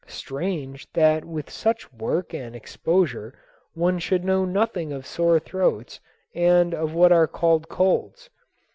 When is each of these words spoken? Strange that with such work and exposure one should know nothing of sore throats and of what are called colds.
Strange 0.07 0.91
that 0.93 1.23
with 1.23 1.47
such 1.47 1.93
work 1.93 2.33
and 2.33 2.55
exposure 2.55 3.37
one 3.75 3.99
should 3.99 4.25
know 4.25 4.45
nothing 4.45 4.91
of 4.91 5.05
sore 5.05 5.37
throats 5.39 5.99
and 6.33 6.73
of 6.73 6.95
what 6.95 7.11
are 7.11 7.27
called 7.27 7.69
colds. 7.69 8.31